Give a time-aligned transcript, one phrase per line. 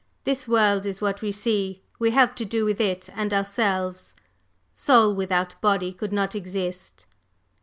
[0.23, 4.15] This world is what we see; we have to do with it and ourselves.
[4.73, 7.05] Soul without body could not exist.